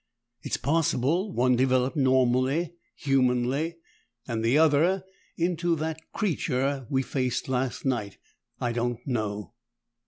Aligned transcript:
It's 0.41 0.57
possible; 0.57 1.31
one 1.31 1.55
developed 1.55 1.95
normally, 1.95 2.73
humanly, 2.95 3.75
and 4.27 4.43
the 4.43 4.57
other 4.57 5.03
into 5.37 5.75
that 5.75 6.11
creature 6.11 6.87
we 6.89 7.03
faced 7.03 7.47
last 7.47 7.85
night. 7.85 8.17
I 8.59 8.71
don't 8.71 9.05
know!" 9.05 9.53